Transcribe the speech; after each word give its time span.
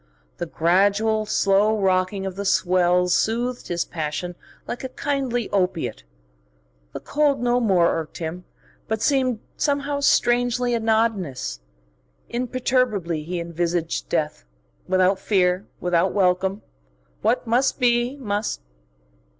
The 0.37 0.47
gradual, 0.47 1.27
slow 1.27 1.79
rocking 1.79 2.25
of 2.25 2.35
the 2.35 2.43
swells 2.43 3.13
soothed 3.13 3.67
his 3.67 3.85
passion 3.85 4.33
like 4.67 4.83
a 4.83 4.89
kindly 4.89 5.47
opiate. 5.51 6.05
The 6.93 6.99
cold 6.99 7.39
no 7.39 7.59
more 7.59 7.99
irked 7.99 8.17
him, 8.17 8.43
but 8.87 9.03
seemed 9.03 9.41
somehow 9.57 9.99
strangely 9.99 10.71
anodynous. 10.73 11.59
Imperturbably 12.29 13.21
he 13.21 13.39
envisaged 13.39 14.09
death, 14.09 14.43
without 14.87 15.19
fear, 15.19 15.67
without 15.79 16.13
welcome. 16.13 16.63
What 17.21 17.45
must 17.45 17.79
be, 17.79 18.15
must.... 18.17 18.59